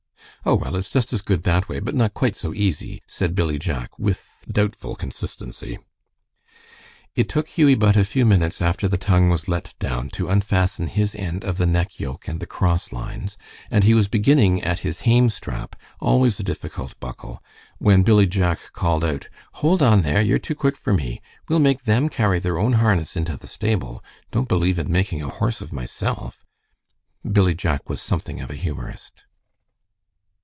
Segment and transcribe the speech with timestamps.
[0.43, 3.59] "Oh, well, it's just as good that way, but not quite so easy," said Billy
[3.59, 5.77] Jack, with doubtful consistency.
[7.13, 10.87] It took Hughie but a few minutes after the tongue was let down to unfasten
[10.87, 13.37] his end of the neck yoke and the cross lines,
[13.69, 17.43] and he was beginning at his hame strap, always a difficult buckle,
[17.77, 20.23] when Billy Jack called out, "Hold on there!
[20.23, 21.21] You're too quick for me.
[21.49, 24.03] We'll make them carry their own harness into the stable.
[24.31, 26.43] Don't believe in making a horse of myself."
[27.31, 29.25] Billy Jack was something of a humorist.